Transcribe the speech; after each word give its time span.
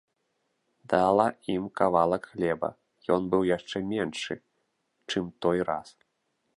Дала 0.93 1.27
ім 1.57 1.67
кавалак 1.81 2.23
хлеба, 2.31 2.69
ён 3.17 3.21
быў 3.35 3.41
яшчэ 3.57 3.77
меншы, 3.91 4.35
чым 5.13 5.25
той 5.47 5.57
раз 5.73 5.89